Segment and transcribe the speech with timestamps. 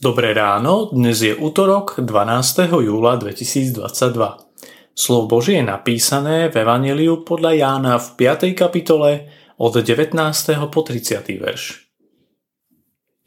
[0.00, 2.72] Dobré ráno, dnes je útorok 12.
[2.72, 3.76] júla 2022.
[4.96, 8.56] Slovo Božie je napísané v Evangeliu podľa Jána v 5.
[8.56, 9.28] kapitole
[9.60, 10.16] od 19.
[10.72, 11.20] po 30.
[11.36, 11.92] verš.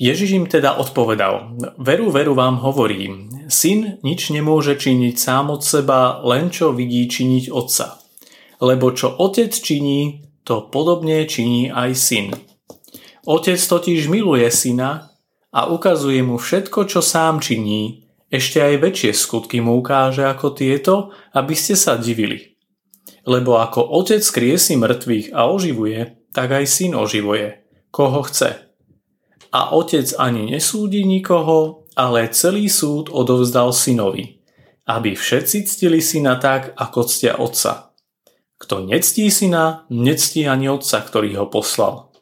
[0.02, 6.26] Ježiš im teda odpovedal, veru, veru vám hovorím, syn nič nemôže činiť sám od seba,
[6.26, 8.02] len čo vidí činiť otca.
[8.66, 12.34] Lebo čo otec činí, to podobne činí aj syn.
[13.30, 15.13] Otec totiž miluje syna
[15.54, 18.04] a ukazuje mu všetko, čo sám činí,
[18.34, 22.58] ešte aj väčšie skutky mu ukáže ako tieto, aby ste sa divili.
[23.30, 27.62] Lebo ako otec kriesi mŕtvych a oživuje, tak aj syn oživuje,
[27.94, 28.74] koho chce.
[29.54, 34.42] A otec ani nesúdi nikoho, ale celý súd odovzdal synovi,
[34.90, 37.94] aby všetci ctili syna tak, ako ctia otca.
[38.58, 42.13] Kto nectí syna, nectí ani otca, ktorý ho poslal.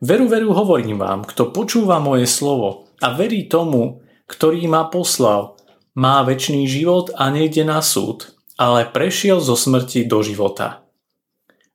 [0.00, 4.00] Veru, veru hovorím vám, kto počúva moje slovo a verí tomu,
[4.32, 5.60] ktorý ma poslal,
[5.92, 10.88] má väčší život a nejde na súd, ale prešiel zo smrti do života.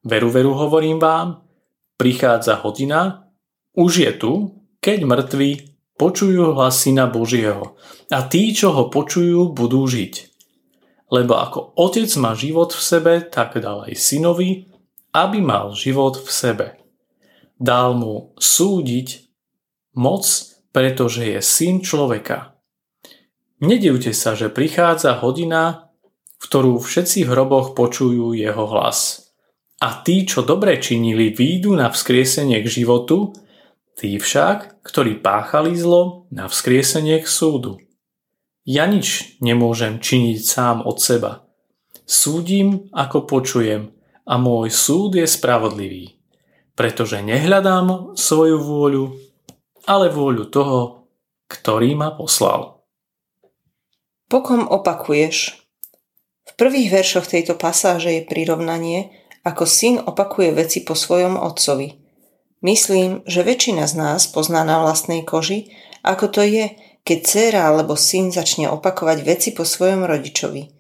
[0.02, 1.46] Veru, veru hovorím vám,
[2.02, 3.30] prichádza hodina,
[3.78, 4.34] už je tu,
[4.82, 7.78] keď mŕtvi počujú hlas Syna Božieho
[8.10, 10.34] a tí, čo ho počujú, budú žiť.
[11.14, 14.66] Lebo ako otec má život v sebe, tak dal aj synovi,
[15.14, 16.85] aby mal život v sebe
[17.60, 19.08] dal mu súdiť
[19.96, 20.24] moc,
[20.76, 22.60] pretože je syn človeka.
[23.64, 25.92] Nedivte sa, že prichádza hodina,
[26.36, 29.32] v ktorú všetci v hroboch počujú jeho hlas.
[29.80, 33.32] A tí, čo dobre činili, výjdu na vzkriesenie k životu,
[33.96, 37.80] tí však, ktorí páchali zlo, na vzkriesenie k súdu.
[38.68, 41.48] Ja nič nemôžem činiť sám od seba.
[42.04, 46.16] Súdim, ako počujem, a môj súd je spravodlivý
[46.76, 49.06] pretože nehľadám svoju vôľu,
[49.88, 50.80] ale vôľu toho,
[51.48, 52.84] ktorý ma poslal.
[54.28, 55.62] Pokom opakuješ?
[56.46, 59.16] V prvých veršoch tejto pasáže je prirovnanie,
[59.46, 62.02] ako syn opakuje veci po svojom otcovi.
[62.66, 65.70] Myslím, že väčšina z nás pozná na vlastnej koži,
[66.02, 66.74] ako to je,
[67.06, 70.74] keď dcéra alebo syn začne opakovať veci po svojom rodičovi.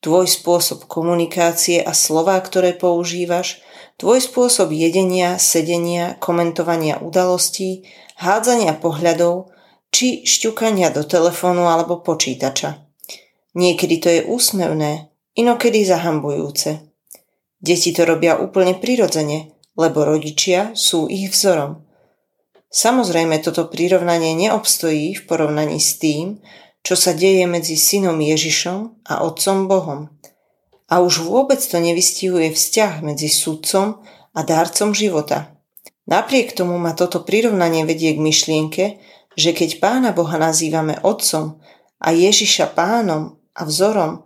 [0.00, 3.60] Tvoj spôsob komunikácie a slová, ktoré používaš,
[3.98, 7.82] Tvoj spôsob jedenia, sedenia, komentovania udalostí,
[8.22, 9.50] hádzania pohľadov
[9.90, 12.78] či šťukania do telefónu alebo počítača.
[13.58, 16.78] Niekedy to je úsmevné, inokedy zahambujúce.
[17.58, 21.82] Deti to robia úplne prirodzene, lebo rodičia sú ich vzorom.
[22.70, 26.38] Samozrejme toto prirovnanie neobstojí v porovnaní s tým,
[26.86, 30.00] čo sa deje medzi synom Ježišom a otcom Bohom–
[30.88, 34.00] a už vôbec to nevystihuje vzťah medzi sudcom
[34.32, 35.52] a dárcom života.
[36.08, 38.84] Napriek tomu ma toto prirovnanie vedie k myšlienke,
[39.36, 41.60] že keď Pána Boha nazývame Otcom
[42.00, 44.24] a Ježiša Pánom a vzorom,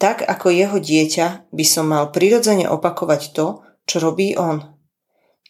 [0.00, 4.64] tak ako jeho dieťa by som mal prirodzene opakovať to, čo robí On.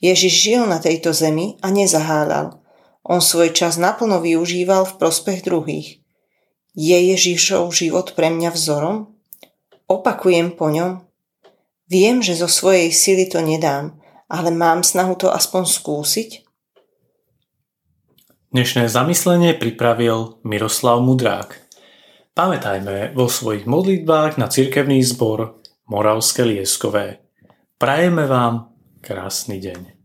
[0.03, 2.59] Ježiš žil na tejto zemi a nezahádal.
[3.07, 6.03] On svoj čas naplno využíval v prospech druhých.
[6.75, 9.20] Je Ježišov život pre mňa vzorom?
[9.91, 11.03] Opakujem po ňom.
[11.91, 13.99] Viem, že zo svojej sily to nedám,
[14.31, 16.31] ale mám snahu to aspoň skúsiť?
[18.55, 21.59] Dnešné zamyslenie pripravil Miroslav Mudrák.
[22.39, 25.59] Pamätajme vo svojich modlitbách na cirkevný zbor
[25.91, 27.27] Moravské Lieskové.
[27.75, 28.71] Prajeme vám
[29.03, 30.00] krásny deň.